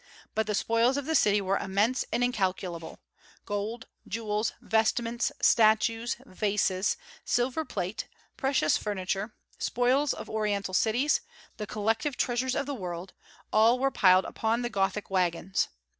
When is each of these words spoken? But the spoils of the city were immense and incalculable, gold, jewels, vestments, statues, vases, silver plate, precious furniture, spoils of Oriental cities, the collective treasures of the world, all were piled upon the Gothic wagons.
But 0.33 0.47
the 0.47 0.55
spoils 0.55 0.97
of 0.97 1.05
the 1.05 1.13
city 1.13 1.41
were 1.41 1.57
immense 1.59 2.03
and 2.11 2.23
incalculable, 2.23 3.03
gold, 3.45 3.85
jewels, 4.07 4.51
vestments, 4.59 5.31
statues, 5.43 6.17
vases, 6.25 6.97
silver 7.23 7.63
plate, 7.63 8.07
precious 8.35 8.77
furniture, 8.77 9.35
spoils 9.59 10.11
of 10.15 10.27
Oriental 10.27 10.73
cities, 10.73 11.21
the 11.57 11.67
collective 11.67 12.17
treasures 12.17 12.55
of 12.55 12.65
the 12.65 12.73
world, 12.73 13.13
all 13.53 13.77
were 13.77 13.91
piled 13.91 14.25
upon 14.25 14.63
the 14.63 14.71
Gothic 14.71 15.11
wagons. 15.11 15.67